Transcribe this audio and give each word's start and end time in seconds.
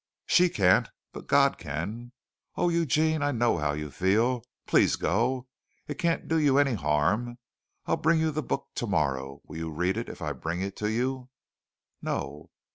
"She 0.25 0.49
can't, 0.49 0.89
but 1.13 1.27
God 1.27 1.59
can. 1.59 2.11
Oh, 2.55 2.69
Eugene, 2.69 3.21
I 3.21 3.31
know 3.31 3.59
how 3.59 3.73
you 3.73 3.91
feel! 3.91 4.43
Please 4.65 4.95
go. 4.95 5.45
It 5.85 5.99
can't 5.99 6.27
do 6.27 6.37
you 6.39 6.57
any 6.57 6.73
harm. 6.73 7.37
I'll 7.85 7.97
bring 7.97 8.19
you 8.19 8.31
the 8.31 8.41
book 8.41 8.69
tomorrow. 8.73 9.41
Will 9.45 9.57
you 9.57 9.69
read 9.71 9.97
it 9.97 10.09
if 10.09 10.19
I 10.19 10.31
bring 10.33 10.63
it 10.63 10.75
to 10.77 10.89
you?" 10.89 11.29
"No." 12.01 12.49